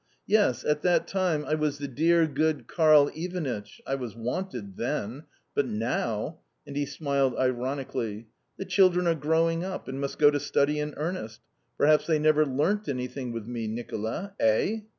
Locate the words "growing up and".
9.13-10.01